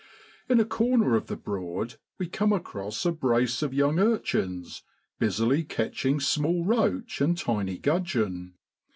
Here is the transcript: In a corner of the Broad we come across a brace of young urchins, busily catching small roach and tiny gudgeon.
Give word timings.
In 0.49 0.59
a 0.59 0.65
corner 0.65 1.15
of 1.15 1.27
the 1.27 1.35
Broad 1.35 1.97
we 2.17 2.25
come 2.25 2.51
across 2.51 3.05
a 3.05 3.11
brace 3.11 3.61
of 3.61 3.71
young 3.71 3.99
urchins, 3.99 4.81
busily 5.19 5.63
catching 5.63 6.19
small 6.19 6.65
roach 6.65 7.21
and 7.21 7.37
tiny 7.37 7.77
gudgeon. 7.77 8.55